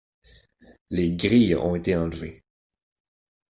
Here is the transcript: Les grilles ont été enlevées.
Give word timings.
Les 0.89 1.15
grilles 1.15 1.53
ont 1.55 1.75
été 1.75 1.95
enlevées. 1.95 2.43